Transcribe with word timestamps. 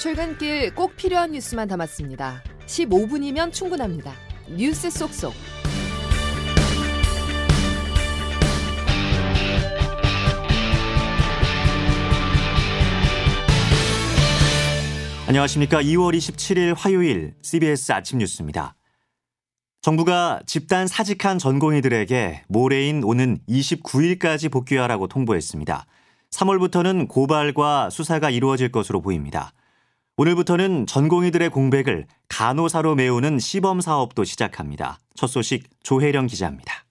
출근길 0.00 0.74
꼭 0.74 0.96
필요한 0.96 1.32
뉴스만 1.32 1.68
담았습니다. 1.68 2.42
15분이면 2.64 3.52
충분합니다. 3.52 4.14
뉴스 4.48 4.88
속속. 4.88 5.34
안녕하십니까. 15.28 15.82
2월 15.82 16.16
27일 16.16 16.74
화요일 16.74 17.34
CBS 17.42 17.92
아침 17.92 18.20
뉴스입니다. 18.20 18.76
정부가 19.82 20.40
집단 20.46 20.86
사직한 20.86 21.38
전공의들에게 21.38 22.44
모레인 22.48 23.04
오는 23.04 23.38
29일까지 23.46 24.50
복귀하라고 24.50 25.08
통보했습니다. 25.08 25.84
3월부터는 26.30 27.06
고발과 27.06 27.90
수사가 27.90 28.30
이루어질 28.30 28.72
것으로 28.72 29.02
보입니다. 29.02 29.52
오늘부터는 30.20 30.86
전공의들의 30.86 31.48
공백을 31.48 32.04
간호사로 32.28 32.94
메우는 32.94 33.38
시범 33.38 33.80
사업도 33.80 34.24
시작합니다. 34.24 34.98
첫 35.14 35.28
소식 35.28 35.64
조혜령 35.82 36.26
기자입니다. 36.26 36.84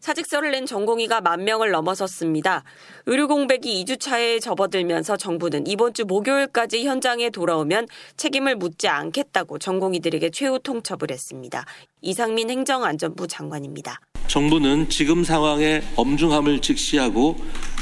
사직서를 0.00 0.50
낸 0.52 0.64
전공의가 0.64 1.20
만 1.20 1.44
명을 1.44 1.72
넘어섰습니다. 1.72 2.64
의료 3.04 3.28
공백이 3.28 3.84
2주차에 3.84 4.40
접어들면서 4.40 5.18
정부는 5.18 5.66
이번 5.66 5.92
주 5.92 6.06
목요일까지 6.06 6.86
현장에 6.86 7.28
돌아오면 7.28 7.88
책임을 8.16 8.56
묻지 8.56 8.88
않겠다고 8.88 9.58
전공의들에게 9.58 10.30
최후 10.30 10.58
통첩을 10.58 11.10
했습니다. 11.10 11.66
이상민 12.00 12.48
행정안전부 12.48 13.28
장관입니다. 13.28 14.00
정부는 14.28 14.88
지금 14.88 15.22
상황의 15.22 15.82
엄중함을 15.96 16.62
직시하고 16.62 17.36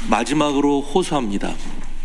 마지막으로 0.09 0.81
호소합니다. 0.81 1.55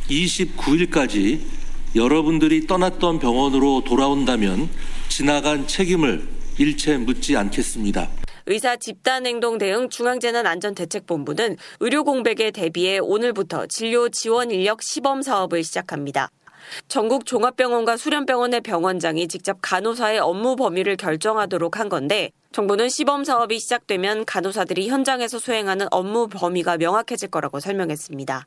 29일까지 0.08 1.65
여러분들이 1.94 2.66
떠났던 2.66 3.18
병원으로 3.18 3.82
돌아온다면 3.84 4.68
지나간 5.08 5.66
책임을 5.66 6.28
일체 6.58 6.96
묻지 6.98 7.36
않겠습니다. 7.36 8.08
의사 8.46 8.76
집단행동 8.76 9.58
대응 9.58 9.88
중앙재난안전대책본부는 9.88 11.56
의료 11.80 12.04
공백에 12.04 12.50
대비해 12.52 12.98
오늘부터 12.98 13.66
진료 13.66 14.08
지원 14.08 14.50
인력 14.50 14.82
시범 14.82 15.22
사업을 15.22 15.64
시작합니다. 15.64 16.30
전국 16.88 17.26
종합병원과 17.26 17.96
수련병원의 17.96 18.60
병원장이 18.60 19.28
직접 19.28 19.58
간호사의 19.62 20.18
업무 20.18 20.56
범위를 20.56 20.96
결정하도록 20.96 21.78
한 21.78 21.88
건데 21.88 22.30
정부는 22.52 22.88
시범 22.88 23.24
사업이 23.24 23.58
시작되면 23.58 24.24
간호사들이 24.24 24.88
현장에서 24.88 25.38
수행하는 25.38 25.86
업무 25.90 26.28
범위가 26.28 26.76
명확해질 26.76 27.28
거라고 27.28 27.60
설명했습니다. 27.60 28.46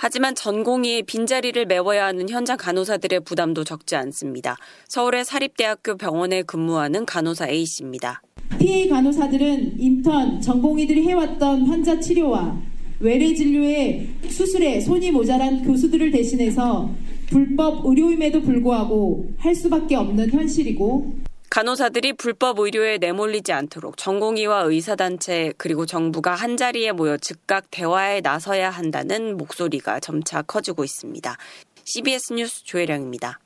하지만 0.00 0.36
전공의의 0.36 1.02
빈자리를 1.02 1.66
메워야 1.66 2.06
하는 2.06 2.28
현장 2.28 2.56
간호사들의 2.56 3.20
부담도 3.20 3.64
적지 3.64 3.96
않습니다. 3.96 4.56
서울의 4.86 5.24
사립대학교 5.24 5.96
병원에 5.96 6.42
근무하는 6.42 7.04
간호사 7.04 7.48
A씨입니다. 7.48 8.22
PA 8.60 8.88
간호사들은 8.88 9.80
인턴, 9.80 10.40
전공의들이 10.40 11.02
해왔던 11.02 11.66
환자 11.66 11.98
치료와 11.98 12.56
외래 13.00 13.34
진료에 13.34 14.06
수술에 14.28 14.80
손이 14.80 15.10
모자란 15.10 15.64
교수들을 15.64 16.12
대신해서 16.12 16.88
불법 17.28 17.84
의료임에도 17.84 18.42
불구하고 18.42 19.26
할 19.36 19.52
수밖에 19.52 19.96
없는 19.96 20.30
현실이고 20.30 21.27
간호사들이 21.50 22.12
불법 22.14 22.58
의료에 22.58 22.98
내몰리지 22.98 23.52
않도록 23.52 23.96
전공의와 23.96 24.62
의사단체 24.62 25.54
그리고 25.56 25.86
정부가 25.86 26.34
한자리에 26.34 26.92
모여 26.92 27.16
즉각 27.16 27.70
대화에 27.70 28.20
나서야 28.20 28.70
한다는 28.70 29.36
목소리가 29.36 29.98
점차 30.00 30.42
커지고 30.42 30.84
있습니다. 30.84 31.36
CBS 31.84 32.34
뉴스 32.34 32.64
조혜령입니다. 32.64 33.40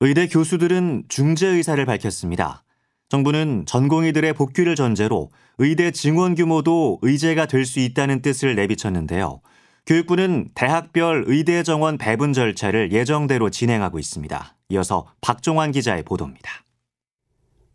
의대 0.00 0.28
교수들은 0.28 1.04
중재 1.08 1.46
의사를 1.46 1.84
밝혔습니다. 1.86 2.62
정부는 3.08 3.64
전공의들의 3.66 4.34
복귀를 4.34 4.76
전제로 4.76 5.30
의대 5.58 5.90
증원 5.90 6.34
규모도 6.34 6.98
의제가 7.00 7.46
될 7.46 7.64
수 7.64 7.80
있다는 7.80 8.20
뜻을 8.20 8.54
내비쳤는데요. 8.54 9.40
교육부는 9.86 10.50
대학별 10.54 11.24
의대 11.28 11.62
정원 11.62 11.96
배분 11.96 12.32
절차를 12.34 12.92
예정대로 12.92 13.48
진행하고 13.48 13.98
있습니다. 13.98 14.56
이어서 14.70 15.06
박종환 15.20 15.72
기자의 15.72 16.02
보도입니다. 16.02 16.65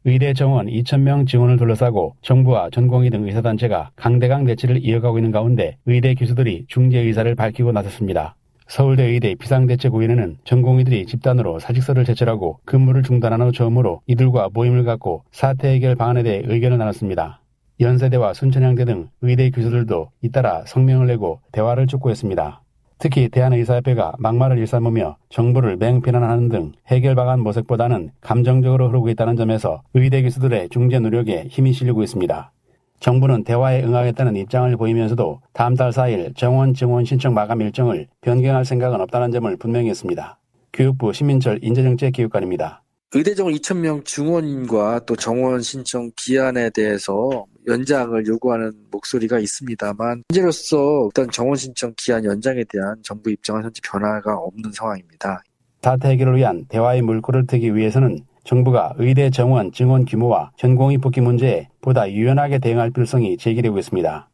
의대 0.03 0.33
정원 0.33 0.65
2,000명 0.65 1.27
지원을 1.27 1.57
둘러싸고 1.57 2.15
정부와 2.23 2.71
전공의 2.71 3.11
등 3.11 3.23
의사단체가 3.23 3.91
강대강 3.95 4.45
대치를 4.45 4.83
이어가고 4.83 5.19
있는 5.19 5.29
가운데 5.29 5.77
의대 5.85 6.15
교수들이 6.15 6.65
중재 6.67 6.97
의사를 6.99 7.35
밝히고 7.35 7.71
나섰습니다. 7.71 8.35
서울대 8.67 9.03
의대 9.03 9.35
비상대책위원회는 9.35 10.37
전공의들이 10.43 11.05
집단으로 11.05 11.59
사직서를 11.59 12.03
제출하고 12.05 12.61
근무를 12.65 13.03
중단한 13.03 13.41
후 13.41 13.51
처음으로 13.51 14.01
이들과 14.07 14.49
모임을 14.53 14.85
갖고 14.85 15.23
사태 15.31 15.69
해결 15.69 15.95
방안에 15.95 16.23
대해 16.23 16.41
의견을 16.45 16.79
나눴습니다. 16.79 17.41
연세대와 17.79 18.33
순천향대 18.33 18.85
등 18.85 19.09
의대 19.21 19.51
교수들도 19.51 20.09
잇따라 20.23 20.63
성명을 20.65 21.07
내고 21.07 21.41
대화를 21.51 21.85
촉구했습니다. 21.85 22.60
특히 23.01 23.29
대한의사협회가 23.29 24.13
막말을 24.19 24.59
일삼으며 24.59 25.17
정부를 25.29 25.75
맹비난하는 25.77 26.49
등 26.49 26.71
해결 26.85 27.15
방안 27.15 27.39
모색보다는 27.39 28.11
감정적으로 28.21 28.89
흐르고 28.89 29.09
있다는 29.09 29.35
점에서 29.35 29.81
의대 29.95 30.21
교수들의 30.21 30.69
중재 30.69 30.99
노력에 30.99 31.47
힘이 31.49 31.73
실리고 31.73 32.03
있습니다. 32.03 32.51
정부는 32.99 33.43
대화에 33.43 33.81
응하겠다는 33.81 34.35
입장을 34.35 34.77
보이면서도 34.77 35.41
다음 35.51 35.75
달 35.75 35.89
4일 35.89 36.37
정원 36.37 36.75
증원 36.75 37.03
신청 37.03 37.33
마감 37.33 37.61
일정을 37.61 38.05
변경할 38.21 38.65
생각은 38.65 39.01
없다는 39.01 39.31
점을 39.31 39.57
분명히 39.57 39.89
했습니다. 39.89 40.37
교육부 40.71 41.11
신민철 41.11 41.57
인재정책교육관입니다. 41.63 42.83
의대 43.13 43.33
정원 43.33 43.55
2,000명 43.55 44.05
증원과 44.05 45.05
또 45.07 45.15
정원 45.15 45.61
신청 45.61 46.11
기한에 46.15 46.69
대해서 46.69 47.47
연장을 47.67 48.25
요구하는 48.27 48.71
목소리가 48.91 49.39
있습니다만 49.39 50.23
현재로서 50.31 51.07
일단 51.07 51.29
정원 51.31 51.55
신청 51.55 51.93
기한 51.97 52.23
연장에 52.25 52.63
대한 52.69 52.95
정부 53.03 53.29
입장은 53.29 53.63
현재 53.63 53.79
변화가 53.83 54.35
없는 54.35 54.71
상황입니다. 54.71 55.41
사태 55.81 56.09
해결을 56.09 56.37
위한 56.37 56.65
대화의 56.69 57.01
물꼬를 57.01 57.47
트기 57.47 57.75
위해서는 57.75 58.19
정부가 58.43 58.93
의대 58.97 59.29
정원 59.29 59.71
증원 59.71 60.05
규모와 60.05 60.51
전공의 60.57 60.97
복귀 60.97 61.21
문제에 61.21 61.69
보다 61.81 62.11
유연하게 62.11 62.59
대응할 62.59 62.91
필요성이 62.91 63.37
제기되고 63.37 63.77
있습니다. 63.77 64.29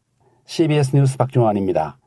CBS 0.46 0.96
뉴스 0.96 1.18
박종환입니다. 1.18 1.98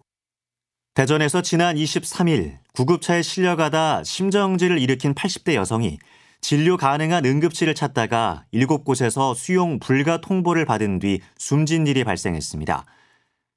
대전에서 0.95 1.43
지난 1.43 1.77
23일 1.77 2.59
구급차에 2.75 3.23
실려가다 3.23 4.03
심정지를 4.05 4.79
일으킨 4.79 5.15
80대 5.15 5.55
여성이 5.55 5.99
진료 6.41 6.77
가능한 6.77 7.25
응급실을 7.25 7.75
찾다가 7.75 8.45
7곳에서 8.53 9.35
수용 9.35 9.79
불가 9.79 10.21
통보를 10.21 10.65
받은 10.65 10.99
뒤 10.99 11.21
숨진 11.37 11.87
일이 11.87 12.05
발생했습니다. 12.05 12.85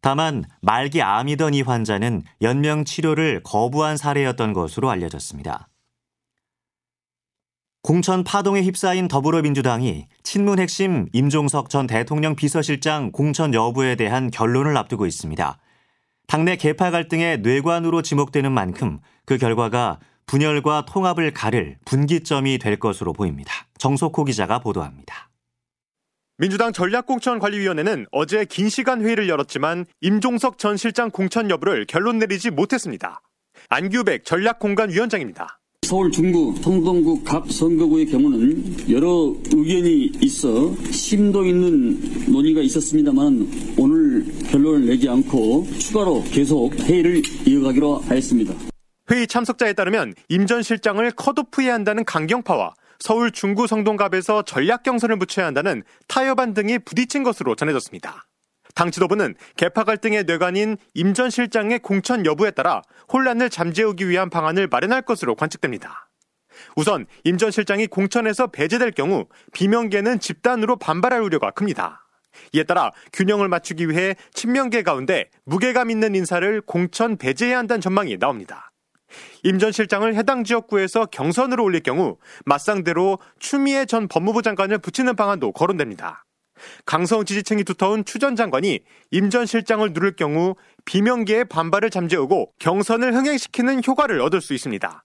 다만 0.01 0.44
말기 0.61 1.01
암이던 1.01 1.53
이 1.53 1.61
환자는 1.61 2.23
연명 2.41 2.83
치료를 2.83 3.41
거부한 3.44 3.95
사례였던 3.95 4.51
것으로 4.51 4.89
알려졌습니다. 4.89 5.69
공천 7.81 8.23
파동에 8.23 8.61
휩싸인 8.61 9.07
더불어민주당이 9.07 10.07
친문 10.23 10.59
핵심 10.59 11.07
임종석 11.11 11.69
전 11.69 11.88
대통령 11.88 12.35
비서실장 12.35 13.11
공천 13.11 13.53
여부에 13.53 13.95
대한 13.95 14.31
결론을 14.31 14.77
앞두고 14.77 15.05
있습니다. 15.05 15.57
당내 16.27 16.55
개파 16.55 16.91
갈등의 16.91 17.39
뇌관으로 17.39 18.01
지목되는 18.01 18.51
만큼 18.51 19.00
그 19.25 19.38
결과가 19.38 20.00
분열과 20.25 20.85
통합을 20.85 21.34
가를 21.34 21.78
분기점이 21.85 22.57
될 22.57 22.78
것으로 22.78 23.13
보입니다. 23.13 23.51
정석호 23.78 24.25
기자가 24.25 24.59
보도합니다. 24.59 25.29
민주당 26.38 26.73
전략공천관리위원회는 26.73 28.07
어제 28.11 28.44
긴 28.45 28.67
시간 28.67 29.01
회의를 29.01 29.29
열었지만 29.29 29.85
임종석 30.01 30.57
전 30.57 30.78
실장 30.78 31.12
공천 31.12 31.50
여부를 31.50 31.86
결론 31.86 32.18
내리지 32.18 32.50
못했습니다. 32.50 33.21
안규백 33.69 34.25
전략공간위원장입니다. 34.25 35.59
서울 35.83 36.12
중구, 36.12 36.56
성동구 36.62 37.24
각 37.24 37.45
선거구의 37.51 38.07
경우는 38.07 38.89
여러 38.89 39.36
의견이 39.51 40.12
있어 40.21 40.74
심도 40.92 41.45
있는 41.45 42.31
논의가 42.31 42.62
있었습니다만 42.62 43.75
오늘 43.77 44.25
결론을 44.50 44.88
내지 44.88 45.07
않고 45.07 45.68
추가로 45.77 46.24
계속 46.31 46.74
회의를 46.80 47.21
이어가기로 47.45 48.00
하였습니다. 48.00 48.72
회의 49.11 49.27
참석자에 49.27 49.73
따르면 49.73 50.13
임 50.29 50.45
전 50.45 50.63
실장을 50.63 51.09
컷오프해야 51.11 51.73
한다는 51.73 52.05
강경파와 52.05 52.73
서울 53.00 53.31
중구 53.31 53.67
성동갑에서 53.67 54.44
전략 54.44 54.83
경선을 54.83 55.19
붙여야 55.19 55.45
한다는 55.45 55.83
타협안 56.07 56.53
등이 56.53 56.79
부딪힌 56.79 57.23
것으로 57.23 57.55
전해졌습니다. 57.55 58.25
당 58.75 58.91
지도부는 58.91 59.35
개파 59.57 59.83
갈등의 59.83 60.23
뇌관인 60.23 60.77
임 60.94 61.13
전 61.13 61.29
실장의 61.29 61.79
공천 61.79 62.25
여부에 62.25 62.51
따라 62.51 62.81
혼란을 63.11 63.50
잠재우기 63.50 64.07
위한 64.09 64.29
방안을 64.29 64.67
마련할 64.67 65.01
것으로 65.01 65.35
관측됩니다. 65.35 66.09
우선 66.75 67.06
임 67.23 67.38
전 67.38 67.51
실장이 67.51 67.88
공천에서 67.88 68.47
배제될 68.47 68.91
경우 68.91 69.25
비명계는 69.53 70.19
집단으로 70.19 70.77
반발할 70.77 71.21
우려가 71.21 71.51
큽니다. 71.51 72.07
이에 72.53 72.63
따라 72.63 72.91
균형을 73.11 73.47
맞추기 73.47 73.89
위해 73.89 74.15
친명계 74.33 74.81
가운데 74.83 75.29
무게감 75.45 75.91
있는 75.91 76.15
인사를 76.15 76.61
공천 76.61 77.17
배제해야 77.17 77.59
한다는 77.59 77.81
전망이 77.81 78.17
나옵니다. 78.17 78.71
임 79.44 79.60
전 79.60 79.71
실장을 79.71 80.13
해당 80.15 80.44
지역구에서 80.44 81.06
경선으로 81.07 81.63
올릴 81.63 81.81
경우 81.83 82.18
맞상대로 82.45 83.19
추미애 83.39 83.86
전 83.86 84.07
법무부 84.07 84.42
장관을 84.42 84.77
붙이는 84.80 85.15
방안도 85.15 85.51
거론됩니다. 85.51 86.25
강성 86.86 87.25
지지층이 87.25 87.63
두터운 87.65 88.06
추 88.06 88.19
전 88.19 88.36
장관이 88.36 88.80
임 89.12 89.30
전 89.30 89.45
실장을 89.45 89.92
누를 89.92 90.15
경우 90.15 90.56
비명계의 90.86 91.45
반발을 91.45 91.89
잠재우고 91.89 92.54
경선을 92.60 93.13
흥행시키는 93.13 93.81
효과를 93.86 94.21
얻을 94.21 94.39
수 94.42 94.54
있습니다. 94.54 95.04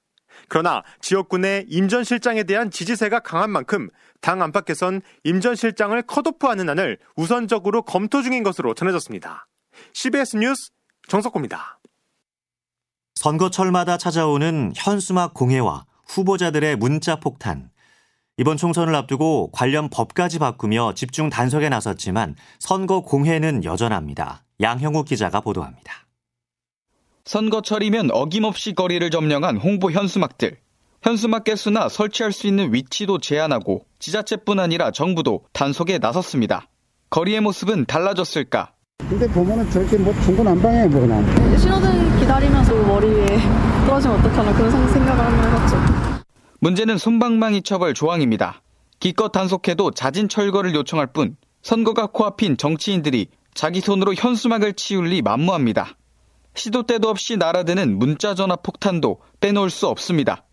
그러나 0.48 0.82
지역구 1.00 1.38
내 1.38 1.64
임 1.68 1.88
전 1.88 2.04
실장에 2.04 2.44
대한 2.44 2.70
지지세가 2.70 3.20
강한 3.20 3.50
만큼 3.50 3.88
당 4.20 4.40
안팎에선 4.42 5.02
임 5.24 5.40
전 5.40 5.56
실장을 5.56 6.00
컷오프하는 6.02 6.68
안을 6.68 6.98
우선적으로 7.16 7.82
검토 7.82 8.22
중인 8.22 8.42
것으로 8.44 8.74
전해졌습니다. 8.74 9.46
CBS 9.92 10.36
뉴스 10.36 10.70
정석호입니다. 11.08 11.78
선거철마다 13.18 13.98
찾아오는 13.98 14.72
현수막 14.76 15.34
공해와 15.34 15.86
후보자들의 16.06 16.76
문자 16.76 17.16
폭탄. 17.16 17.68
이번 18.36 18.56
총선을 18.56 18.94
앞두고 18.94 19.50
관련 19.50 19.90
법까지 19.90 20.38
바꾸며 20.38 20.92
집중 20.94 21.28
단속에 21.28 21.68
나섰지만 21.68 22.36
선거 22.60 23.00
공해는 23.00 23.64
여전합니다. 23.64 24.44
양형욱 24.60 25.06
기자가 25.06 25.40
보도합니다. 25.40 26.06
선거철이면 27.24 28.12
어김없이 28.12 28.74
거리를 28.74 29.10
점령한 29.10 29.56
홍보 29.56 29.90
현수막들. 29.90 30.56
현수막 31.02 31.42
개수나 31.42 31.88
설치할 31.88 32.30
수 32.30 32.46
있는 32.46 32.72
위치도 32.72 33.18
제한하고 33.18 33.84
지자체뿐 33.98 34.60
아니라 34.60 34.92
정부도 34.92 35.44
단속에 35.52 35.98
나섰습니다. 35.98 36.68
거리의 37.10 37.40
모습은 37.40 37.86
달라졌을까? 37.86 38.74
근데 39.08 39.26
보면은 39.26 39.68
저렇게 39.70 39.96
뭐 39.96 40.12
중구난방에 40.22 40.86
뭐 40.88 41.00
그냥. 41.00 41.58
신호등 41.58 42.18
기다리면서 42.20 42.74
머리 42.74 43.08
위에 43.08 43.26
떨어지면 43.86 44.18
어떡하나 44.18 44.52
그런 44.54 44.70
생각을 44.92 45.24
한번 45.24 45.50
해봤죠. 45.50 46.22
문제는 46.60 46.98
손방망이 46.98 47.62
처벌 47.62 47.94
조항입니다. 47.94 48.60
기껏 49.00 49.30
단속해도 49.30 49.92
자진 49.92 50.28
철거를 50.28 50.74
요청할 50.74 51.06
뿐 51.08 51.36
선거가 51.62 52.08
코앞인 52.08 52.56
정치인들이 52.56 53.28
자기 53.54 53.80
손으로 53.80 54.14
현수막을 54.14 54.74
치울리 54.74 55.22
만무합니다. 55.22 55.96
시도 56.54 56.82
때도 56.82 57.08
없이 57.08 57.36
날아드는 57.36 57.98
문자 57.98 58.34
전화 58.34 58.56
폭탄도 58.56 59.20
빼놓을 59.40 59.70
수 59.70 59.86
없습니다. 59.86 60.44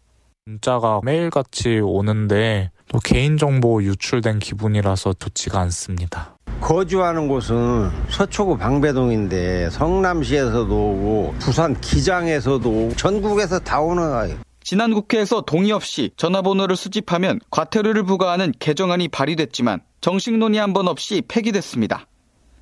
문자가 0.45 1.01
매일같이 1.03 1.79
오는데 1.79 2.71
또 2.87 2.99
개인정보 2.99 3.83
유출된 3.83 4.39
기분이라서 4.39 5.13
좋지가 5.13 5.59
않습니다. 5.61 6.34
거주하는 6.65 7.27
곳은 7.27 7.91
서초구 8.09 8.57
방배동인데 8.57 9.69
성남시에서도 9.69 10.73
오고 10.75 11.35
부산 11.37 11.79
기장에서도 11.79 12.67
오고 12.67 12.95
전국에서 12.95 13.59
다 13.59 13.79
오는 13.81 14.01
거예요. 14.01 14.37
지난 14.63 14.91
국회에서 14.91 15.41
동의 15.41 15.71
없이 15.71 16.09
전화번호를 16.17 16.75
수집하면 16.75 17.39
과태료를 17.51 18.01
부과하는 18.01 18.51
개정안이 18.57 19.09
발의됐지만 19.09 19.81
정식 20.01 20.35
논의 20.39 20.59
한 20.59 20.73
번 20.73 20.87
없이 20.87 21.21
폐기됐습니다. 21.27 22.07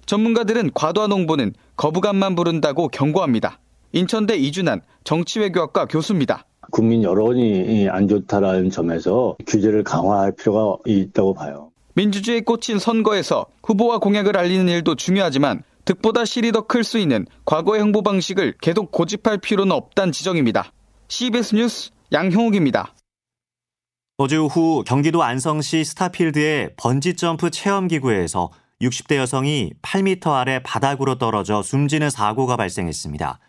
전문가들은 0.05 0.71
과도한 0.73 1.09
홍보는 1.09 1.53
거부감만 1.77 2.35
부른다고 2.35 2.89
경고합니다. 2.89 3.61
인천대 3.93 4.35
이준환 4.35 4.81
정치외교학과 5.05 5.85
교수입니다. 5.85 6.43
국민 6.71 7.03
여론이 7.03 7.87
안 7.89 8.09
좋다라는 8.09 8.69
점에서 8.69 9.37
규제를 9.47 9.85
강화할 9.85 10.33
필요가 10.33 10.77
있다고 10.85 11.33
봐요. 11.35 11.69
민주주의에 11.95 12.41
꽂힌 12.41 12.79
선거에서 12.79 13.45
후보와 13.63 13.99
공약을 13.99 14.37
알리는 14.37 14.67
일도 14.67 14.95
중요하지만 14.95 15.63
득보다 15.85 16.25
실이 16.25 16.51
더 16.51 16.61
클 16.61 16.83
수 16.83 16.97
있는 16.97 17.25
과거의 17.45 17.81
홍보 17.81 18.01
방식을 18.01 18.55
계속 18.61 18.91
고집할 18.91 19.39
필요는 19.39 19.71
없다는 19.71 20.11
지적입니다. 20.11 20.71
CBS 21.09 21.55
뉴스 21.55 21.91
양형욱입니다. 22.11 22.93
어제 24.17 24.37
오후 24.37 24.83
경기도 24.85 25.23
안성시 25.23 25.83
스타필드의 25.83 26.71
번지점프 26.77 27.49
체험기구에서 27.49 28.51
60대 28.81 29.15
여성이 29.15 29.71
8m 29.81 30.27
아래 30.31 30.61
바닥으로 30.63 31.17
떨어져 31.17 31.61
숨지는 31.63 32.09
사고가 32.09 32.55
발생했습니다. 32.55 33.39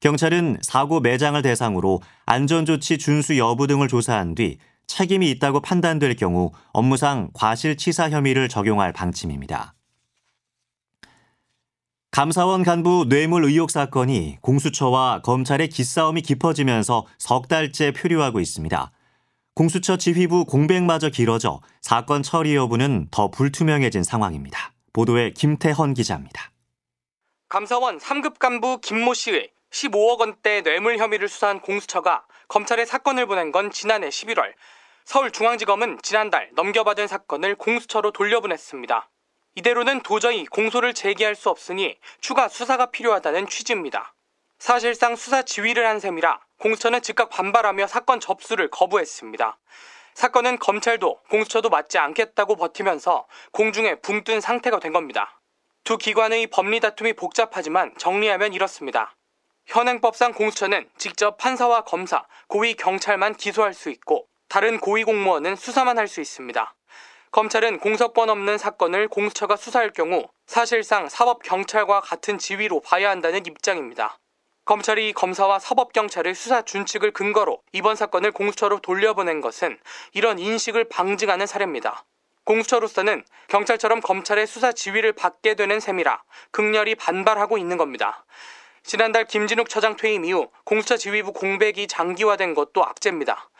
경찰은 0.00 0.58
사고 0.62 1.00
매장을 1.00 1.40
대상으로 1.40 2.00
안전조치 2.26 2.98
준수 2.98 3.38
여부 3.38 3.66
등을 3.66 3.88
조사한 3.88 4.34
뒤 4.34 4.58
책임이 4.86 5.30
있다고 5.30 5.60
판단될 5.60 6.16
경우 6.16 6.52
업무상 6.72 7.30
과실치사 7.34 8.10
혐의를 8.10 8.48
적용할 8.48 8.92
방침입니다. 8.92 9.74
감사원 12.10 12.62
간부 12.62 13.06
뇌물 13.08 13.44
의혹 13.44 13.70
사건이 13.70 14.36
공수처와 14.42 15.22
검찰의 15.22 15.68
기싸움이 15.68 16.20
깊어지면서 16.20 17.06
석 17.18 17.48
달째 17.48 17.90
표류하고 17.90 18.38
있습니다. 18.38 18.92
공수처 19.54 19.96
지휘부 19.96 20.44
공백마저 20.44 21.08
길어져 21.08 21.60
사건 21.80 22.22
처리 22.22 22.54
여부는 22.54 23.08
더 23.10 23.30
불투명해진 23.30 24.02
상황입니다. 24.02 24.72
보도에 24.92 25.30
김태헌 25.30 25.94
기자입니다. 25.94 26.50
감사원 27.48 27.98
3급 27.98 28.38
간부 28.38 28.80
김모 28.80 29.14
씨의 29.14 29.50
15억 29.70 30.20
원대 30.20 30.62
뇌물 30.62 30.98
혐의를 30.98 31.28
수사한 31.28 31.60
공수처가 31.60 32.24
검찰에 32.52 32.84
사건을 32.84 33.24
보낸 33.24 33.50
건 33.50 33.70
지난해 33.70 34.10
11월. 34.10 34.52
서울중앙지검은 35.06 36.00
지난달 36.02 36.50
넘겨받은 36.52 37.06
사건을 37.06 37.54
공수처로 37.54 38.10
돌려보냈습니다. 38.10 39.08
이대로는 39.54 40.02
도저히 40.02 40.44
공소를 40.44 40.92
제기할 40.92 41.34
수 41.34 41.48
없으니 41.48 41.98
추가 42.20 42.48
수사가 42.48 42.90
필요하다는 42.90 43.48
취지입니다. 43.48 44.14
사실상 44.58 45.16
수사 45.16 45.40
지휘를 45.40 45.86
한 45.88 45.98
셈이라 45.98 46.40
공수처는 46.58 47.00
즉각 47.00 47.30
반발하며 47.30 47.86
사건 47.86 48.20
접수를 48.20 48.68
거부했습니다. 48.68 49.58
사건은 50.12 50.58
검찰도 50.58 51.20
공수처도 51.30 51.70
맞지 51.70 51.96
않겠다고 51.96 52.56
버티면서 52.56 53.26
공중에 53.52 53.94
붕 54.00 54.24
뜬 54.24 54.42
상태가 54.42 54.78
된 54.78 54.92
겁니다. 54.92 55.40
두 55.84 55.96
기관의 55.96 56.48
법리 56.48 56.80
다툼이 56.80 57.14
복잡하지만 57.14 57.94
정리하면 57.96 58.52
이렇습니다. 58.52 59.16
현행법상 59.66 60.32
공수처는 60.32 60.88
직접 60.98 61.36
판사와 61.38 61.84
검사, 61.84 62.24
고위 62.48 62.74
경찰만 62.74 63.34
기소할 63.34 63.74
수 63.74 63.90
있고 63.90 64.26
다른 64.48 64.78
고위 64.78 65.04
공무원은 65.04 65.56
수사만 65.56 65.98
할 65.98 66.08
수 66.08 66.20
있습니다. 66.20 66.74
검찰은 67.30 67.78
공석권 67.78 68.28
없는 68.28 68.58
사건을 68.58 69.08
공수처가 69.08 69.56
수사할 69.56 69.90
경우 69.94 70.28
사실상 70.46 71.08
사법 71.08 71.42
경찰과 71.42 72.02
같은 72.02 72.36
지위로 72.36 72.80
봐야 72.80 73.08
한다는 73.08 73.46
입장입니다. 73.46 74.18
검찰이 74.66 75.14
검사와 75.14 75.58
사법 75.58 75.94
경찰의 75.94 76.34
수사 76.34 76.60
준칙을 76.60 77.12
근거로 77.12 77.62
이번 77.72 77.96
사건을 77.96 78.32
공수처로 78.32 78.80
돌려보낸 78.80 79.40
것은 79.40 79.78
이런 80.12 80.38
인식을 80.38 80.84
방증하는 80.90 81.46
사례입니다. 81.46 82.04
공수처로서는 82.44 83.24
경찰처럼 83.48 84.00
검찰의 84.00 84.46
수사 84.46 84.72
지휘를 84.72 85.12
받게 85.12 85.54
되는 85.54 85.80
셈이라 85.80 86.22
극렬히 86.50 86.94
반발하고 86.96 87.56
있는 87.56 87.78
겁니다. 87.78 88.26
지난달 88.82 89.24
김진욱 89.26 89.68
처장 89.68 89.96
퇴임 89.96 90.24
이후 90.24 90.50
공수처 90.64 90.96
지휘부 90.96 91.32
공백이 91.32 91.86
장기화된 91.86 92.54
것도 92.54 92.84
악재입니다. 92.84 93.50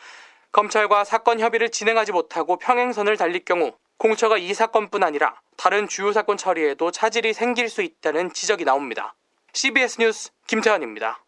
검찰과 0.51 1.03
사건 1.03 1.39
협의를 1.39 1.69
진행하지 1.69 2.11
못하고 2.11 2.57
평행선을 2.57 3.17
달릴 3.17 3.43
경우 3.43 3.73
공처가 3.97 4.37
이 4.37 4.53
사건뿐 4.53 5.03
아니라 5.03 5.35
다른 5.57 5.87
주요 5.87 6.11
사건 6.11 6.37
처리에도 6.37 6.91
차질이 6.91 7.33
생길 7.33 7.69
수 7.69 7.81
있다는 7.81 8.33
지적이 8.33 8.65
나옵니다. 8.65 9.15
CBS 9.53 9.99
뉴스 9.99 10.29
김태환입니다. 10.47 11.23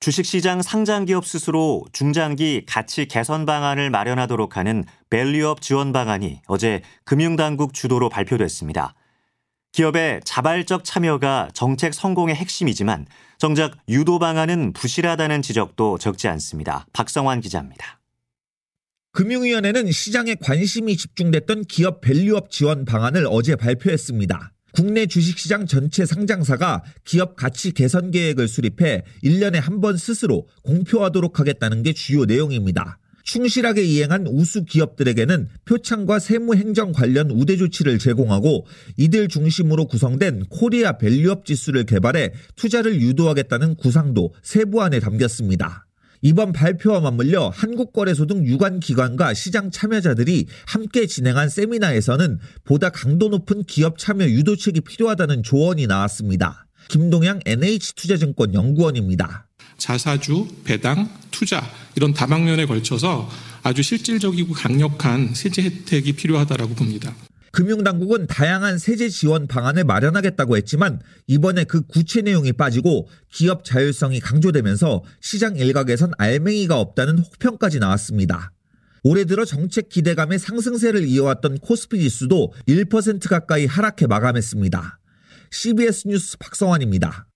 주식시장 0.00 0.62
상장기업 0.62 1.26
스스로 1.26 1.84
중장기 1.92 2.64
가치 2.66 3.06
개선 3.06 3.46
방안을 3.46 3.90
마련하도록 3.90 4.56
하는 4.56 4.84
밸류업 5.10 5.60
지원 5.62 5.92
방안이 5.92 6.42
어제 6.46 6.82
금융당국 7.04 7.74
주도로 7.74 8.08
발표됐습니다. 8.08 8.94
기업의 9.80 10.22
자발적 10.24 10.84
참여가 10.84 11.50
정책 11.52 11.92
성공의 11.92 12.34
핵심이지만 12.34 13.04
정작 13.36 13.76
유도 13.90 14.18
방안은 14.18 14.72
부실하다는 14.72 15.42
지적도 15.42 15.98
적지 15.98 16.28
않습니다. 16.28 16.86
박성환 16.94 17.42
기자입니다. 17.42 18.00
금융위원회는 19.12 19.92
시장에 19.92 20.34
관심이 20.40 20.96
집중됐던 20.96 21.64
기업 21.64 22.00
밸류업 22.00 22.50
지원 22.50 22.86
방안을 22.86 23.26
어제 23.30 23.54
발표했습니다. 23.54 24.52
국내 24.72 25.04
주식시장 25.04 25.66
전체 25.66 26.06
상장사가 26.06 26.82
기업 27.04 27.36
가치 27.36 27.72
개선 27.72 28.10
계획을 28.10 28.48
수립해 28.48 29.02
1년에 29.24 29.60
한 29.60 29.82
번 29.82 29.98
스스로 29.98 30.48
공표하도록 30.64 31.38
하겠다는 31.38 31.82
게 31.82 31.92
주요 31.92 32.24
내용입니다. 32.24 32.98
충실하게 33.26 33.82
이행한 33.82 34.26
우수 34.28 34.64
기업들에게는 34.64 35.48
표창과 35.64 36.20
세무 36.20 36.54
행정 36.54 36.92
관련 36.92 37.30
우대 37.30 37.56
조치를 37.56 37.98
제공하고 37.98 38.66
이들 38.96 39.28
중심으로 39.28 39.86
구성된 39.86 40.44
코리아 40.48 40.96
밸류업 40.96 41.44
지수를 41.44 41.84
개발해 41.84 42.32
투자를 42.54 43.00
유도하겠다는 43.00 43.74
구상도 43.74 44.32
세부안에 44.42 45.00
담겼습니다. 45.00 45.86
이번 46.22 46.52
발표와 46.52 47.00
맞물려 47.00 47.50
한국거래소 47.50 48.26
등 48.26 48.46
유관 48.46 48.80
기관과 48.80 49.34
시장 49.34 49.70
참여자들이 49.70 50.46
함께 50.66 51.06
진행한 51.06 51.48
세미나에서는 51.48 52.38
보다 52.64 52.90
강도 52.90 53.28
높은 53.28 53.64
기업 53.64 53.98
참여 53.98 54.24
유도책이 54.24 54.80
필요하다는 54.80 55.42
조언이 55.42 55.86
나왔습니다. 55.86 56.65
김동양 56.88 57.40
NH투자증권 57.44 58.54
연구원입니다. 58.54 59.46
자사주, 59.78 60.48
배당, 60.64 61.08
투자 61.30 61.62
이런 61.96 62.14
다방면에 62.14 62.66
걸쳐서 62.66 63.28
아주 63.62 63.82
실질적이고 63.82 64.54
강력한 64.54 65.34
세제 65.34 65.62
혜택이 65.62 66.12
필요하다라고 66.12 66.74
봅니다. 66.74 67.14
금융당국은 67.52 68.26
다양한 68.26 68.78
세제 68.78 69.08
지원 69.08 69.46
방안을 69.46 69.84
마련하겠다고 69.84 70.58
했지만 70.58 71.00
이번에 71.26 71.64
그 71.64 71.86
구체 71.86 72.20
내용이 72.20 72.52
빠지고 72.52 73.08
기업 73.32 73.64
자율성이 73.64 74.20
강조되면서 74.20 75.02
시장 75.22 75.56
일각에선 75.56 76.12
알맹이가 76.18 76.78
없다는 76.78 77.18
혹평까지 77.18 77.78
나왔습니다. 77.78 78.52
올해 79.02 79.24
들어 79.24 79.44
정책 79.44 79.88
기대감의 79.88 80.38
상승세를 80.38 81.06
이어왔던 81.06 81.60
코스피 81.60 81.98
지수도 82.00 82.52
1% 82.68 83.26
가까이 83.28 83.64
하락해 83.64 84.06
마감했습니다. 84.06 84.98
CBS 85.50 86.08
뉴스 86.08 86.36
박성환입니다. 86.38 87.26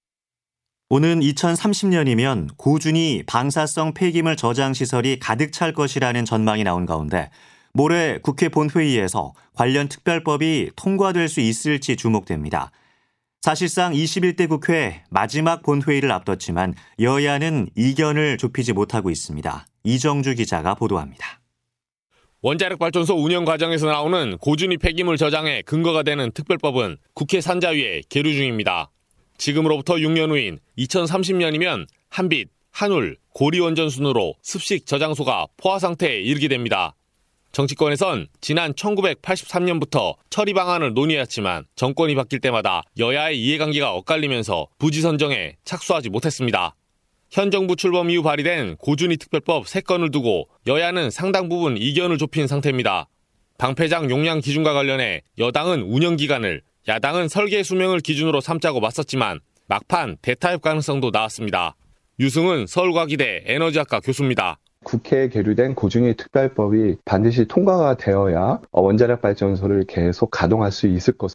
오는 0.88 1.20
2030년이면 1.20 2.56
고준위 2.56 3.22
방사성 3.26 3.94
폐기물 3.94 4.36
저장 4.36 4.74
시설이 4.74 5.20
가득 5.20 5.52
찰 5.52 5.72
것이라는 5.72 6.24
전망이 6.24 6.64
나온 6.64 6.84
가운데 6.84 7.30
모레 7.72 8.18
국회 8.22 8.48
본회의에서 8.48 9.32
관련 9.54 9.88
특별법이 9.88 10.72
통과될 10.74 11.28
수 11.28 11.40
있을지 11.40 11.96
주목됩니다. 11.96 12.72
사실상 13.42 13.92
21대 13.92 14.48
국회 14.48 15.02
마지막 15.08 15.62
본회의를 15.62 16.10
앞뒀지만 16.12 16.74
여야는 17.00 17.70
이견을 17.74 18.36
좁히지 18.36 18.72
못하고 18.72 19.10
있습니다. 19.10 19.66
이정주 19.84 20.34
기자가 20.34 20.74
보도합니다. 20.74 21.39
원자력 22.42 22.78
발전소 22.78 23.16
운영 23.16 23.44
과정에서 23.44 23.86
나오는 23.86 24.38
고준위 24.38 24.78
폐기물 24.78 25.18
저장에 25.18 25.60
근거가 25.60 26.02
되는 26.02 26.30
특별법은 26.32 26.96
국회 27.12 27.42
산자위에 27.42 28.00
계류 28.08 28.32
중입니다. 28.32 28.90
지금으로부터 29.36 29.96
6년 29.96 30.30
후인 30.30 30.58
2030년이면 30.78 31.86
한빛, 32.08 32.48
한울, 32.70 33.18
고리원전 33.34 33.90
순으로 33.90 34.36
습식 34.40 34.86
저장소가 34.86 35.48
포화 35.58 35.78
상태에 35.78 36.18
이르게 36.20 36.48
됩니다. 36.48 36.94
정치권에선 37.52 38.28
지난 38.40 38.72
1983년부터 38.72 40.14
처리 40.30 40.54
방안을 40.54 40.94
논의했지만 40.94 41.66
정권이 41.76 42.14
바뀔 42.14 42.40
때마다 42.40 42.84
여야의 42.98 43.38
이해관계가 43.38 43.92
엇갈리면서 43.92 44.68
부지 44.78 45.02
선정에 45.02 45.56
착수하지 45.64 46.08
못했습니다. 46.08 46.74
현 47.30 47.52
정부 47.52 47.76
출범 47.76 48.10
이후 48.10 48.24
발의된 48.24 48.74
고준위 48.78 49.16
특별법 49.16 49.64
3건을 49.66 50.10
두고 50.10 50.48
여야는 50.66 51.10
상당 51.10 51.48
부분 51.48 51.76
이견을 51.76 52.18
좁힌 52.18 52.48
상태입니다. 52.48 53.06
방패장 53.56 54.10
용량 54.10 54.40
기준과 54.40 54.72
관련해 54.72 55.22
여당은 55.38 55.82
운영 55.82 56.16
기간을, 56.16 56.62
야당은 56.88 57.28
설계 57.28 57.62
수명을 57.62 58.00
기준으로 58.00 58.40
삼자고 58.40 58.80
맞섰지만 58.80 59.38
막판 59.68 60.16
대타협 60.22 60.60
가능성도 60.60 61.10
나왔습니다. 61.10 61.76
유승은 62.18 62.66
서울과기대 62.66 63.44
에너지학과 63.46 64.00
교수입니다. 64.00 64.58
국회에 64.82 65.28
계류된 65.28 65.76
고준위 65.76 66.16
특별법이 66.16 66.96
반드시 67.04 67.44
통과가 67.44 67.96
되어야 67.96 68.60
원자력 68.72 69.20
발전소를 69.20 69.84
계속 69.86 70.32
가동할 70.32 70.72
수 70.72 70.88
있을 70.88 71.16
것. 71.16 71.30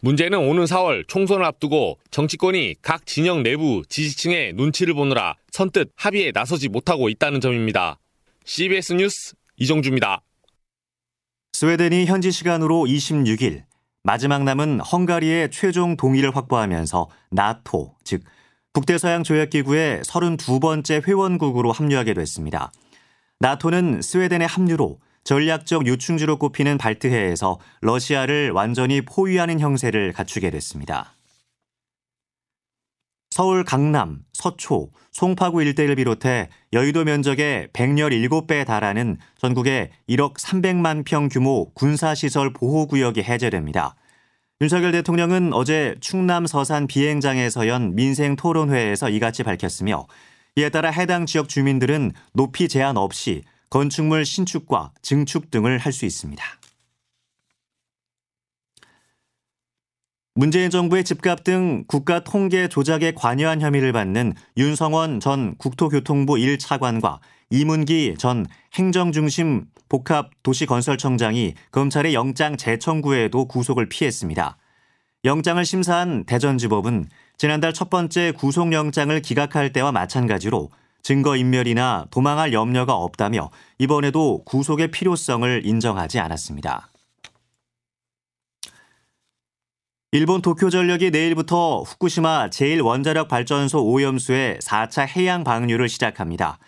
문제는 0.00 0.38
오는 0.38 0.64
4월 0.64 1.06
총선을 1.08 1.44
앞두고 1.44 1.98
정치권이 2.10 2.76
각 2.82 3.04
진영 3.04 3.42
내부 3.42 3.82
지지층의 3.88 4.52
눈치를 4.52 4.94
보느라 4.94 5.34
선뜻 5.50 5.90
합의에 5.96 6.30
나서지 6.32 6.68
못하고 6.68 7.08
있다는 7.08 7.40
점입니다. 7.40 7.98
CBS 8.44 8.92
뉴스 8.92 9.34
이정주입니다. 9.56 10.22
스웨덴이 11.52 12.06
현지 12.06 12.30
시간으로 12.30 12.84
26일 12.84 13.64
마지막 14.04 14.44
남은 14.44 14.80
헝가리의 14.80 15.50
최종 15.50 15.96
동의를 15.96 16.34
확보하면서 16.36 17.08
나토, 17.30 17.96
즉 18.04 18.22
북대서양 18.72 19.24
조약기구의 19.24 20.02
32번째 20.02 21.06
회원국으로 21.06 21.72
합류하게 21.72 22.14
됐습니다. 22.14 22.70
나토는 23.40 24.02
스웨덴의 24.02 24.46
합류로 24.46 25.00
전략적 25.28 25.86
요충지로 25.86 26.38
꼽히는 26.38 26.78
발트해에서 26.78 27.58
러시아를 27.82 28.50
완전히 28.52 29.02
포위하는 29.02 29.60
형세를 29.60 30.14
갖추게 30.14 30.48
됐습니다. 30.48 31.12
서울 33.28 33.62
강남, 33.62 34.20
서초, 34.32 34.88
송파구 35.12 35.62
일대를 35.62 35.96
비롯해 35.96 36.48
여의도 36.72 37.04
면적의 37.04 37.68
117배에 37.74 38.64
달하는 38.64 39.18
전국의 39.36 39.90
1억 40.08 40.38
300만 40.38 41.04
평 41.04 41.28
규모 41.28 41.74
군사시설 41.74 42.54
보호구역이 42.54 43.22
해제됩니다. 43.22 43.96
윤석열 44.62 44.92
대통령은 44.92 45.52
어제 45.52 45.94
충남 46.00 46.46
서산 46.46 46.86
비행장에서 46.86 47.68
연 47.68 47.94
민생 47.94 48.34
토론회에서 48.34 49.10
이같이 49.10 49.42
밝혔으며 49.42 50.06
이에 50.56 50.70
따라 50.70 50.88
해당 50.88 51.26
지역 51.26 51.50
주민들은 51.50 52.12
높이 52.32 52.66
제한 52.66 52.96
없이 52.96 53.42
건축물 53.70 54.24
신축과 54.24 54.92
증축 55.02 55.50
등을 55.50 55.78
할 55.78 55.92
수 55.92 56.06
있습니다. 56.06 56.44
문재인 60.34 60.70
정부의 60.70 61.02
집값 61.02 61.42
등 61.42 61.82
국가 61.88 62.22
통계 62.22 62.68
조작에 62.68 63.12
관여한 63.16 63.60
혐의를 63.60 63.92
받는 63.92 64.34
윤성원 64.56 65.18
전 65.18 65.56
국토교통부 65.56 66.34
1차관과 66.34 67.18
이문기 67.50 68.14
전 68.18 68.46
행정중심 68.74 69.64
복합도시건설청장이 69.88 71.54
검찰의 71.72 72.14
영장 72.14 72.56
재청구에도 72.56 73.46
구속을 73.46 73.88
피했습니다. 73.88 74.58
영장을 75.24 75.64
심사한 75.64 76.24
대전지법은 76.24 77.08
지난달 77.36 77.72
첫 77.72 77.90
번째 77.90 78.32
구속영장을 78.32 79.20
기각할 79.20 79.72
때와 79.72 79.90
마찬가지로 79.90 80.70
증거인멸이나 81.08 82.04
도망할 82.10 82.52
염려가 82.52 82.94
없다며 82.94 83.48
이번에도 83.78 84.42
구속의 84.44 84.90
필요성을 84.90 85.62
인정하지 85.64 86.18
않았습니다. 86.18 86.90
일본 90.12 90.42
도쿄전력이 90.42 91.10
내일부터 91.10 91.80
후쿠시마 91.82 92.50
제1원자력 92.50 93.28
발전소 93.28 93.86
오염수의 93.86 94.58
4차 94.58 95.06
해양 95.08 95.44
방류를 95.44 95.88
시작합니다. 95.88 96.58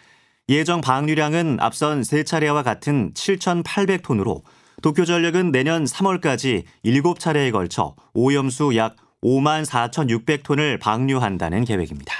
예정 0.49 0.80
방류량은 0.80 1.59
앞선 1.61 2.02
세 2.02 2.25
차례와 2.25 2.62
같은 2.62 3.12
7,800톤으로 3.12 4.42
도쿄전력은 4.80 5.52
내년 5.52 5.85
3월까지 5.85 6.64
7차례에 6.85 7.52
걸쳐 7.52 7.94
오염수 8.14 8.75
약 8.76 8.97
5만 9.23 9.66
4,600톤을 9.66 10.80
방류한다는 10.80 11.64
계획입니다. 11.64 12.20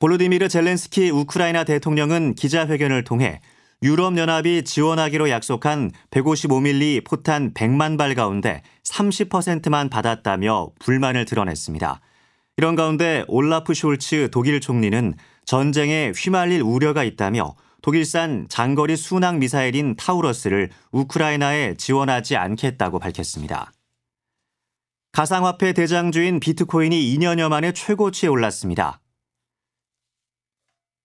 볼로디미르 0.00 0.48
젤렌스키 0.48 1.10
우크라이나 1.10 1.64
대통령은 1.64 2.34
기자회견을 2.34 3.04
통해 3.04 3.42
유럽연합이 3.82 4.64
지원하기로 4.64 5.28
약속한 5.28 5.90
155mm 6.10 7.04
포탄 7.04 7.52
100만 7.52 7.98
발 7.98 8.14
가운데 8.14 8.62
30%만 8.84 9.90
받았다며 9.90 10.70
불만을 10.78 11.26
드러냈습니다. 11.26 12.00
이런 12.56 12.76
가운데 12.76 13.24
올라프 13.28 13.74
숄츠 13.74 14.30
독일 14.30 14.60
총리는 14.60 15.14
전쟁에 15.44 16.12
휘말릴 16.16 16.62
우려가 16.62 17.04
있다며 17.04 17.54
독일산 17.82 18.46
장거리 18.48 18.96
순항 18.96 19.38
미사일인 19.38 19.96
타우러스를 19.96 20.70
우크라이나에 20.92 21.74
지원하지 21.74 22.36
않겠다고 22.36 23.00
밝혔습니다. 23.00 23.70
가상화폐 25.12 25.74
대장주인 25.74 26.40
비트코인이 26.40 27.18
2년여 27.18 27.50
만에 27.50 27.72
최고치에 27.72 28.30
올랐습니다. 28.30 29.00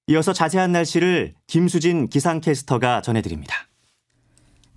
이어서 0.07 0.33
자세한 0.33 0.71
날씨를 0.71 1.33
김수진 1.47 2.09
기상캐스터가 2.09 3.01
전해드립니다. 3.01 3.67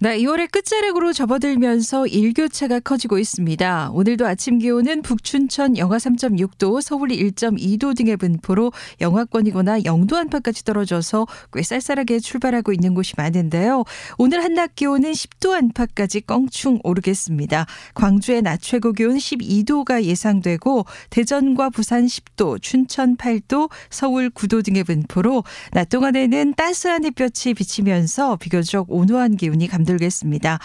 네, 0.01 0.17
2월의 0.19 0.49
끝자락으로 0.53 1.13
접어들면서 1.13 2.07
일교차가 2.07 2.79
커지고 2.79 3.19
있습니다. 3.19 3.91
오늘도 3.93 4.29
아침 4.29 4.61
기온은 4.61 5.03
북춘천 5.03 5.77
영하 5.77 5.97
3.6도, 5.97 6.81
서울이 6.81 7.19
1.2도 7.21 7.97
등의 7.97 8.17
분포로 8.17 8.71
영하권이거나 9.01 9.83
영도 9.87 10.17
안팎까지 10.17 10.63
떨어져서 10.63 11.27
꽤 11.53 11.65
쌀쌀하게 11.65 12.21
출발하고 12.21 12.73
있는 12.73 12.95
곳이 12.95 13.15
많은데요. 13.17 13.83
오늘 14.19 14.45
한낮 14.45 14.77
기온은 14.77 15.11
10도 15.11 15.55
안팎까지 15.55 16.21
껑충 16.21 16.79
오르겠습니다. 16.85 17.67
광주의 17.95 18.41
낮 18.41 18.63
최고 18.63 18.93
기온 18.93 19.17
12도가 19.17 20.05
예상되고 20.05 20.87
대전과 21.11 21.71
부산 21.71 22.07
10도, 22.07 22.63
춘천 22.63 23.17
8도, 23.17 23.69
서울 23.91 24.31
9도 24.31 24.65
등의 24.65 24.85
분포로 24.85 25.43
낮 25.73 25.89
동안에는 25.89 26.55
따스한 26.55 27.05
햇볕이 27.05 27.55
비치면서 27.55 28.37
비교적 28.37 28.87
온화한 28.93 29.37
기온이 29.37 29.67
감 29.67 29.88
들겠습니다. 29.89 30.59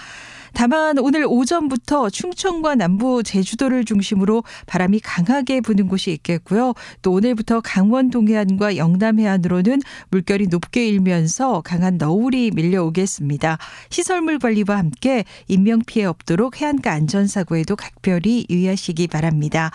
다만 0.54 0.98
오늘 1.00 1.26
오전부터 1.28 2.10
충청과 2.10 2.76
남부 2.76 3.24
제주도를 3.24 3.84
중심으로 3.86 4.44
바람이 4.68 5.00
강하게 5.00 5.60
부는 5.62 5.88
곳이 5.88 6.12
있겠고요. 6.12 6.74
또 7.02 7.12
오늘부터 7.12 7.62
강원 7.62 8.10
동해안과 8.10 8.78
영남 8.78 9.20
해안으로는 9.20 9.82
물결이 10.12 10.48
높게 10.48 10.88
일면서 10.88 11.62
강한 11.62 11.98
너울이 11.98 12.52
밀려오겠습니다. 12.54 13.58
시설물 13.90 14.38
관리와 14.40 14.78
함께 14.78 15.26
인명 15.48 15.82
피해 15.86 16.06
없도록 16.06 16.62
해안가 16.62 16.92
안전 16.92 17.28
사고에도 17.28 17.76
각별히 17.76 18.46
유의하시기 18.50 19.08
바랍니다. 19.08 19.72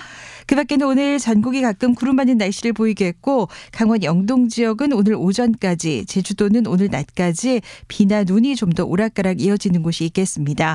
그 0.47 0.55
밖에는 0.55 0.87
오늘 0.87 1.19
전국이 1.19 1.61
가끔 1.61 1.95
구름 1.95 2.17
많은 2.17 2.39
날씨를 2.39 2.73
보이겠고 2.73 3.49
강원 3.73 4.03
영동 4.05 4.49
지역은 4.49 4.93
오늘 4.93 5.15
오전까지 5.15 6.07
제주도는 6.07 6.67
오늘 6.67 6.89
낮까지 6.91 7.61
비나 7.89 8.23
눈이 8.25 8.55
좀 8.55 8.69
더 8.69 8.85
오락가락 8.85 9.41
이어지는 9.41 9.83
곳이 9.83 10.05
있겠습니다. 10.05 10.68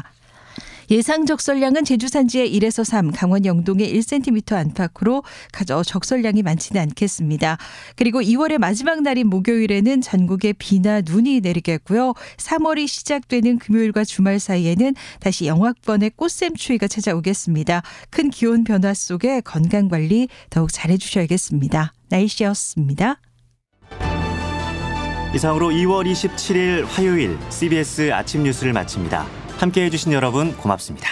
예상 0.90 1.26
적설량은 1.26 1.86
제주 1.86 2.08
산지의 2.08 2.56
1에서 2.60 2.84
3, 2.84 3.12
강원 3.12 3.46
영동의 3.46 3.94
1cm 3.96 4.54
안팎으로 4.54 5.24
가져 5.52 5.84
적설량이 5.84 6.44
많지는 6.44 6.82
않겠습니다. 6.82 7.58
그리고 7.96 8.22
2월의 8.22 8.58
마지막 8.58 9.02
날인 9.02 9.28
목요일에는 9.28 10.02
전국에 10.02 10.54
비나 10.54 11.02
눈이 11.02 11.42
내리겠고요. 11.42 12.14
3월이 12.38 12.88
시작되는 12.88 13.60
금요일과 13.60 14.04
주말 14.04 14.40
사이에는 14.40 14.94
다시 15.20 15.48
영악번의 15.48 16.12
꽃샘 16.16 16.56
추위가 16.56 16.88
찾아오겠습니다. 16.88 17.82
큰 18.10 18.30
기온 18.30 18.64
변화 18.64 18.94
속에 18.94 19.42
건강 19.42 19.88
관리 19.88 20.28
더욱 20.50 20.72
잘해 20.72 20.98
주셔야겠습니다. 20.98 21.94
날씨였습니다. 22.10 23.20
이상으로 25.34 25.70
2월 25.70 26.12
27일 26.12 26.86
화요일 26.88 27.40
CBS 27.50 28.14
아침 28.14 28.44
뉴스를 28.44 28.72
마칩니다. 28.74 29.43
함께 29.58 29.84
해주신 29.86 30.12
여러분 30.14 30.56
고맙습니다. 30.58 31.10